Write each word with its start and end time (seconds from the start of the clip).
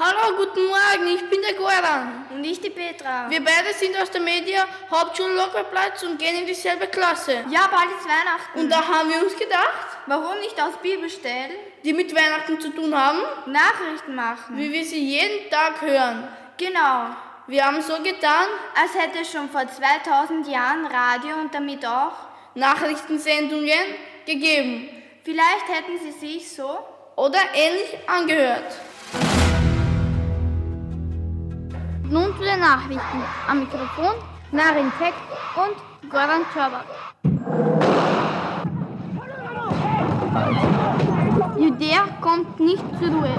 Hallo, 0.00 0.36
guten 0.36 0.64
Morgen, 0.66 1.08
ich 1.12 1.28
bin 1.28 1.40
der 1.42 1.54
Goran. 1.54 2.26
Und 2.30 2.44
ich 2.44 2.60
die 2.60 2.70
Petra. 2.70 3.28
Wir 3.28 3.42
beide 3.42 3.74
sind 3.76 4.00
aus 4.00 4.08
der 4.12 4.20
Media 4.20 4.64
Hauptschule 4.88 5.34
Lockerplatz 5.34 6.04
und 6.04 6.18
gehen 6.20 6.36
in 6.38 6.46
dieselbe 6.46 6.86
Klasse. 6.86 7.44
Ja, 7.50 7.68
bald 7.68 7.90
ist 7.98 8.06
Weihnachten. 8.06 8.60
Und 8.60 8.70
da 8.70 8.76
haben 8.86 9.08
wir 9.10 9.20
uns 9.20 9.36
gedacht, 9.36 9.98
Warum 10.06 10.38
nicht 10.38 10.60
aus 10.62 10.76
Bibelstellen 10.80 11.50
die 11.82 11.92
mit 11.92 12.14
Weihnachten 12.14 12.60
zu 12.60 12.70
tun 12.70 12.96
haben, 12.96 13.18
Nachrichten 13.46 14.14
machen? 14.14 14.56
wie 14.56 14.72
wir 14.72 14.84
sie 14.84 15.04
jeden 15.04 15.50
Tag 15.50 15.80
hören. 15.80 16.28
Genau. 16.56 17.06
Wir 17.48 17.64
haben 17.64 17.82
so 17.82 17.94
getan, 18.00 18.46
Als 18.80 18.94
hätte 18.94 19.20
es 19.22 19.32
schon 19.32 19.50
vor 19.50 19.66
2000 19.66 20.46
Jahren 20.46 20.86
Radio 20.86 21.36
und 21.40 21.52
damit 21.52 21.84
auch. 21.84 22.12
Nachrichtensendungen 22.54 23.96
gegeben 24.26 24.90
Vielleicht 25.24 25.68
hätten 25.68 25.98
sie 25.98 26.12
sich 26.12 26.52
so. 26.52 26.78
oder 27.16 27.40
ähnlich 27.52 27.98
angehört. 28.06 28.76
Nun 32.10 32.34
zu 32.36 32.42
den 32.42 32.60
Nachrichten. 32.60 33.22
Am 33.46 33.60
Mikrofon 33.60 34.14
Narin 34.50 34.90
Tek 34.98 35.12
und 35.56 36.10
Goran 36.10 36.42
Czabak. 36.54 36.86
Judäa 41.58 42.06
kommt 42.22 42.58
nicht 42.60 42.82
zur 42.98 43.08
Ruhe. 43.08 43.34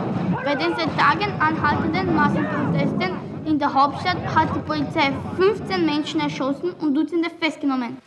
Bei 0.46 0.54
den 0.54 0.76
seit 0.76 0.96
Tagen 0.96 1.32
anhaltenden 1.40 2.16
Massenprotesten 2.16 3.18
in 3.46 3.58
der 3.58 3.74
Hauptstadt 3.74 4.18
hat 4.36 4.55
die 4.55 4.60
Polizei 4.60 5.13
15 5.38 5.84
Menschen 5.84 6.22
erschossen 6.22 6.74
und 6.80 6.94
Dutzende 6.94 7.32
festgenommen. 7.40 7.98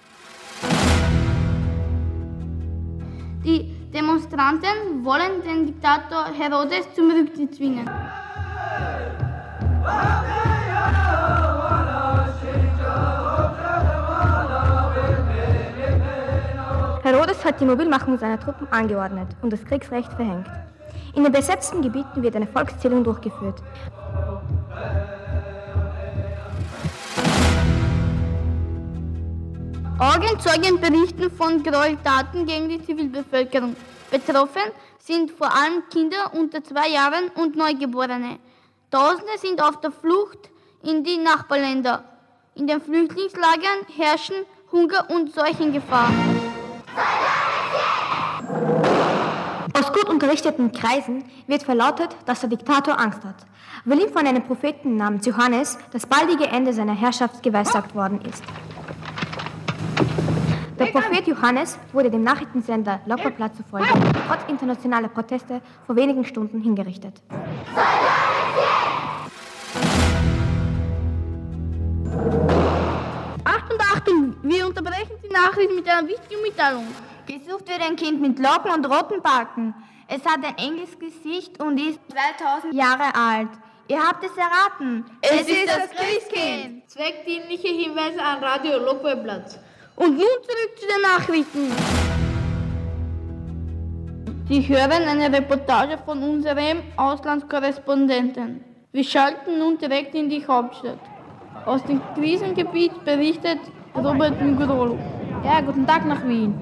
Die 3.44 3.74
Demonstranten 3.92 5.04
wollen 5.04 5.42
den 5.44 5.66
Diktator 5.66 6.26
Herodes 6.26 6.94
zum 6.94 7.10
Rücktritt 7.10 7.56
zwingen. 7.56 7.90
Herodes 17.02 17.44
hat 17.44 17.60
die 17.60 17.64
Mobilmachung 17.64 18.16
seiner 18.16 18.38
Truppen 18.38 18.68
angeordnet 18.70 19.28
und 19.42 19.52
das 19.52 19.64
Kriegsrecht 19.64 20.12
verhängt. 20.12 20.46
In 21.14 21.24
den 21.24 21.32
besetzten 21.32 21.82
Gebieten 21.82 22.22
wird 22.22 22.36
eine 22.36 22.46
Volkszählung 22.46 23.02
durchgeführt. 23.02 23.60
Augenzeugen 29.98 30.80
berichten 30.80 31.30
von 31.30 31.62
Gräueltaten 31.62 32.46
gegen 32.46 32.68
die 32.68 32.84
Zivilbevölkerung. 32.84 33.76
Betroffen 34.10 34.62
sind 34.98 35.30
vor 35.32 35.48
allem 35.54 35.82
Kinder 35.92 36.32
unter 36.34 36.62
zwei 36.62 36.88
Jahren 36.88 37.30
und 37.34 37.56
Neugeborene. 37.56 38.38
Tausende 38.92 39.38
sind 39.38 39.62
auf 39.62 39.80
der 39.80 39.90
Flucht 39.90 40.50
in 40.82 41.02
die 41.02 41.16
Nachbarländer. 41.16 42.04
In 42.54 42.66
den 42.66 42.78
Flüchtlingslagern 42.78 43.86
herrschen 43.96 44.36
Hunger 44.70 45.08
und 45.08 45.32
Seuchengefahr. 45.32 46.10
Aus 49.72 49.92
gut 49.94 50.10
unterrichteten 50.10 50.72
Kreisen 50.72 51.24
wird 51.46 51.62
verlautet, 51.62 52.14
dass 52.26 52.40
der 52.40 52.50
Diktator 52.50 53.00
Angst 53.00 53.24
hat, 53.24 53.46
weil 53.86 53.98
ihm 53.98 54.12
von 54.12 54.26
einem 54.26 54.44
Propheten 54.44 54.96
namens 54.96 55.24
Johannes 55.24 55.78
das 55.90 56.04
baldige 56.04 56.48
Ende 56.48 56.74
seiner 56.74 56.94
Herrschaft 56.94 57.42
geweissagt 57.42 57.94
worden 57.94 58.20
ist. 58.20 58.44
Der 60.78 60.86
Prophet 60.86 61.26
Johannes 61.26 61.78
wurde 61.94 62.10
dem 62.10 62.24
Nachrichtensender 62.24 63.00
Lockerplatz 63.06 63.56
zufolge 63.56 63.88
trotz 64.28 64.42
internationaler 64.48 65.08
Proteste 65.08 65.62
vor 65.86 65.96
wenigen 65.96 66.26
Stunden 66.26 66.60
hingerichtet. 66.60 67.22
Wir 74.42 74.66
unterbrechen 74.66 75.16
die 75.24 75.32
Nachricht 75.32 75.70
mit 75.74 75.88
einer 75.88 76.06
wichtigen 76.06 76.42
Mitteilung. 76.42 76.86
Gesucht 77.26 77.68
wird 77.68 77.80
ein 77.80 77.96
Kind 77.96 78.20
mit 78.20 78.38
Locken 78.38 78.70
und 78.72 78.86
roten 78.86 79.20
Backen. 79.22 79.74
Es 80.06 80.24
hat 80.24 80.44
ein 80.44 80.56
enges 80.58 80.98
Gesicht 80.98 81.60
und 81.60 81.78
ist 81.78 81.98
2000 82.38 82.74
Jahre 82.74 83.14
alt. 83.14 83.48
Ihr 83.88 83.98
habt 83.98 84.24
es 84.24 84.30
erraten. 84.36 85.04
Es, 85.20 85.48
ist 85.48 85.66
das 85.66 85.90
Christkind. 85.90 86.88
Zweckdienliche 86.88 87.68
Hinweise 87.68 88.22
an 88.22 88.42
Radio 88.42 88.78
Lokweiplatz. 88.78 89.58
Und 89.96 90.16
nun 90.16 90.18
zurück 90.18 90.78
zu 90.78 90.86
den 90.86 91.02
Nachrichten. 91.02 91.72
Sie 94.48 94.68
hören 94.68 95.02
eine 95.08 95.36
Reportage 95.36 95.98
von 96.04 96.22
unserem 96.22 96.82
Auslandskorrespondenten. 96.96 98.64
Wir 98.92 99.04
schalten 99.04 99.58
nun 99.58 99.78
direkt 99.78 100.14
in 100.14 100.28
die 100.28 100.46
Hauptstadt. 100.46 100.98
Aus 101.64 101.84
dem 101.84 102.00
Krisengebiet 102.14 103.04
berichtet 103.04 103.60
Robert 103.94 104.40
Migrolo. 104.40 104.98
Ja, 105.44 105.60
guten 105.60 105.86
Tag 105.86 106.04
nach 106.06 106.26
Wien. 106.26 106.54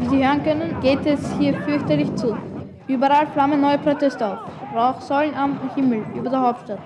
Wie 0.00 0.06
Sie 0.08 0.26
hören 0.26 0.42
können, 0.42 0.80
geht 0.80 1.06
es 1.06 1.32
hier 1.38 1.54
fürchterlich 1.60 2.12
zu. 2.16 2.36
Überall 2.88 3.28
flammen 3.28 3.60
neue 3.60 3.78
Proteste 3.78 4.26
auf. 4.26 4.38
Rauchsäulen 4.74 5.34
am 5.34 5.58
Himmel 5.76 6.04
über 6.14 6.28
der 6.28 6.40
Hauptstadt. 6.40 6.80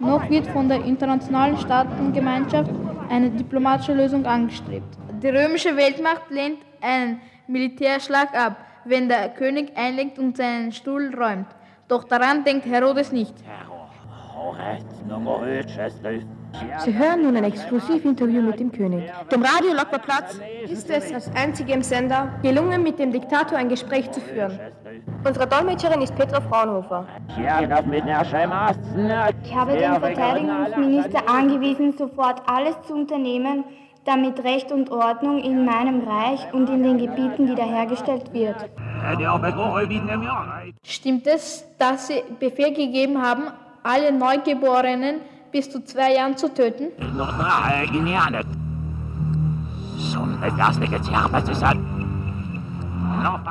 Noch 0.00 0.28
wird 0.28 0.48
von 0.48 0.68
der 0.68 0.84
internationalen 0.84 1.56
Staatengemeinschaft 1.58 2.70
eine 3.08 3.30
diplomatische 3.30 3.94
Lösung 3.94 4.26
angestrebt. 4.26 4.98
Die 5.22 5.28
römische 5.28 5.76
Weltmacht 5.76 6.28
lehnt 6.30 6.58
einen 6.80 7.20
Militärschlag 7.46 8.36
ab, 8.36 8.56
wenn 8.84 9.08
der 9.08 9.28
König 9.28 9.76
einlenkt 9.76 10.18
und 10.18 10.36
seinen 10.36 10.72
Stuhl 10.72 11.14
räumt. 11.14 11.46
Doch 11.86 12.02
daran 12.04 12.42
denkt 12.42 12.66
Herodes 12.66 13.12
nicht. 13.12 13.34
Sie 16.84 16.96
hören 16.96 17.22
nun 17.22 17.36
ein 17.36 17.44
Exklusivinterview 17.44 18.42
mit 18.42 18.60
dem 18.60 18.70
König. 18.70 19.10
Dem 19.30 19.42
Radio 19.42 19.74
Lockerplatz 19.74 20.38
ist 20.68 20.88
es 20.90 21.12
als 21.12 21.34
einzigem 21.34 21.82
Sender 21.82 22.34
gelungen, 22.42 22.82
mit 22.82 22.98
dem 22.98 23.12
Diktator 23.12 23.58
ein 23.58 23.68
Gespräch 23.68 24.10
zu 24.12 24.20
führen. 24.20 24.58
Unsere 25.24 25.46
Dolmetscherin 25.46 26.02
ist 26.02 26.14
Petra 26.14 26.40
Fraunhofer. 26.40 27.06
Ich 27.36 29.54
habe 29.54 29.76
den 29.76 29.94
Verteidigungsminister 29.94 31.28
angewiesen, 31.28 31.96
sofort 31.96 32.42
alles 32.46 32.80
zu 32.82 32.94
unternehmen, 32.94 33.64
damit 34.04 34.44
Recht 34.44 34.70
und 34.70 34.90
Ordnung 34.90 35.42
in 35.42 35.64
meinem 35.64 36.06
Reich 36.06 36.46
und 36.52 36.68
in 36.68 36.82
den 36.82 36.98
Gebieten 36.98 37.48
wiederhergestellt 37.48 38.32
wird. 38.32 38.56
Stimmt 40.84 41.26
es, 41.26 41.64
dass 41.78 42.08
Sie 42.08 42.22
Befehl 42.38 42.74
gegeben 42.74 43.20
haben, 43.20 43.44
alle 43.84 44.10
Neugeborenen 44.10 45.20
bis 45.52 45.70
zu 45.70 45.84
zwei 45.84 46.14
Jahren 46.14 46.36
zu 46.36 46.52
töten? 46.52 46.88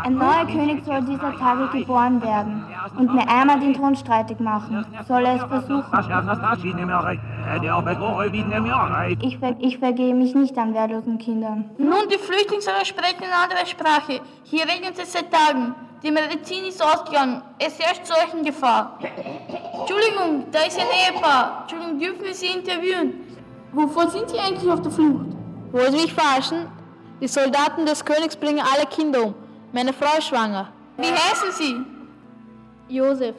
Ein 0.04 0.16
neuer 0.16 0.46
König 0.46 0.84
soll 0.84 1.02
dieser 1.02 1.38
Tage 1.38 1.68
geboren 1.80 2.22
werden 2.22 2.66
und 2.98 3.14
mir 3.14 3.28
einmal 3.28 3.60
den 3.60 3.74
Thron 3.74 3.96
streitig 3.96 4.40
machen. 4.40 4.86
Soll 5.08 5.26
er 5.26 5.36
es 5.36 5.44
versuchen? 5.44 5.86
Ich, 9.22 9.38
ver 9.40 9.56
ich 9.60 9.78
vergehe 9.78 10.14
mich 10.14 10.36
nicht 10.36 10.58
an 10.58 10.74
wehrlosen 10.74 11.18
Kindern. 11.18 11.70
Nun, 11.78 12.10
die 12.12 12.18
Flüchtlinge 12.18 12.86
sprechen 12.86 13.24
eine 13.24 13.44
andere 13.44 13.66
Sprache. 13.66 14.22
Hier 14.44 14.66
regnet 14.68 15.00
es 15.00 15.14
seit 15.14 15.32
Tagen. 15.32 15.74
Die 16.04 16.12
Medizin 16.12 16.66
ist 16.66 16.84
ausgegangen. 16.84 17.42
Es 17.60 17.80
herrscht 17.80 18.06
Seuchengefahr. 18.06 19.00
Entschuldigung, 19.88 20.46
da 20.52 20.60
ist 20.60 20.80
ein 20.80 20.86
Ehepaar. 20.88 21.60
Entschuldigung, 21.62 22.00
dürfen 22.00 22.24
wir 22.24 22.34
Sie 22.34 22.48
interviewen? 22.48 23.14
Wovor 23.74 24.10
sind 24.10 24.30
Sie 24.30 24.40
eigentlich 24.40 24.70
auf 24.72 24.82
der 24.82 24.92
Flucht? 24.92 25.26
Wollen 25.72 25.92
Sie 25.92 26.02
mich 26.04 26.14
verarschen? 26.14 26.68
Die 27.20 27.28
Soldaten 27.28 27.86
des 27.86 28.04
Königs 28.04 28.36
bringen 28.36 28.60
alle 28.74 28.86
Kinder 28.86 29.24
um. 29.26 29.36
Meine 29.72 29.92
Frau 29.94 30.18
ist 30.18 30.28
schwanger. 30.28 30.70
Wie 30.98 31.08
heißen 31.12 31.52
Sie? 31.52 31.76
Josef 32.96 33.36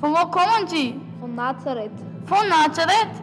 Von 0.00 0.12
wo 0.12 0.26
kommen 0.28 0.66
Sie? 0.66 0.98
von 1.20 1.34
Nazareth. 1.34 1.90
Von 2.26 2.48
Nazareth? 2.48 3.14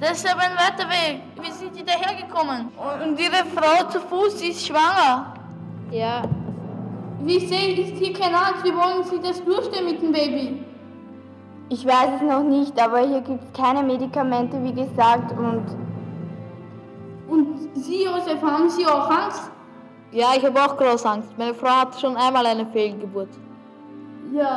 Das 0.00 0.12
ist 0.18 0.30
aber 0.32 0.42
ein 0.42 0.56
weiter 0.56 0.88
Weg. 0.88 1.20
Wie 1.42 1.50
sind 1.50 1.74
Sie 1.74 1.84
dahergekommen? 1.84 2.68
Und 3.04 3.18
Ihre 3.20 3.44
Frau 3.54 3.88
zu 3.90 4.00
Fuß, 4.00 4.38
sie 4.38 4.48
ist 4.48 4.66
schwanger. 4.66 5.34
Ja, 5.90 6.22
Wie 7.20 7.36
ich 7.36 7.48
sehe, 7.48 7.74
ist 7.80 7.98
hier 7.98 8.12
kein 8.12 8.34
Arzt. 8.34 8.64
Wie 8.64 8.74
wollen 8.74 9.04
Sie 9.04 9.20
das 9.22 9.44
durchstehen 9.44 9.84
mit 9.84 10.00
dem 10.02 10.10
Baby? 10.12 10.64
Ich 11.74 11.86
weiß 11.86 12.10
es 12.16 12.22
noch 12.22 12.42
nicht, 12.42 12.78
aber 12.78 12.98
hier 12.98 13.22
gibt 13.22 13.42
es 13.44 13.52
keine 13.58 13.82
Medikamente, 13.82 14.62
wie 14.62 14.74
gesagt, 14.74 15.32
und 15.32 15.64
Und 17.32 17.70
Sie, 17.74 18.04
Josef, 18.04 18.42
haben 18.42 18.68
Sie 18.68 18.86
auch 18.86 19.08
Angst? 19.10 19.50
ja, 20.10 20.28
ich 20.36 20.44
habe 20.44 20.62
auch 20.62 20.76
große 20.76 21.08
Angst. 21.08 21.30
Meine 21.38 21.54
Frau 21.54 21.74
hat 21.80 21.98
schon 21.98 22.14
einmal 22.14 22.44
eine 22.44 22.66
Fehlgeburt. 22.66 23.30
Ja, 24.34 24.50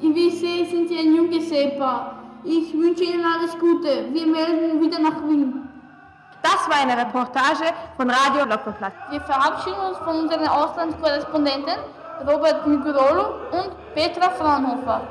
wie 0.00 0.26
ich 0.26 0.40
sehe, 0.40 0.66
sind 0.66 0.88
Sie 0.88 0.98
ein 0.98 1.14
junges 1.14 1.52
Ehepaar. 1.52 2.00
Ich 2.42 2.74
wünsche 2.74 3.04
Ihnen 3.04 3.24
alles 3.24 3.56
Gute. 3.60 3.92
Wir 4.12 4.26
melden 4.26 4.80
wieder 4.82 4.98
nach 4.98 5.22
Wien. 5.28 5.68
Das 6.42 6.60
war 6.68 6.78
eine 6.82 7.00
Reportage 7.00 7.66
von 7.96 8.10
Radio 8.10 8.44
Lockerplatz. 8.44 8.94
Wir 9.10 9.20
verabschieden 9.20 9.82
uns 9.88 9.98
von 9.98 10.14
unseren 10.22 10.48
Auslandskorrespondenten 10.48 11.78
Robert 12.24 12.66
Migrolo 12.66 13.34
und 13.50 13.94
Petra 13.94 14.30
Fraunhofer. 14.30 15.02